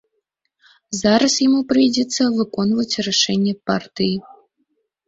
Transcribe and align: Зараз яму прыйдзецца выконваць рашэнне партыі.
Зараз 1.01 1.33
яму 1.47 1.61
прыйдзецца 1.73 2.23
выконваць 2.39 2.99
рашэнне 3.11 3.53
партыі. 3.71 4.15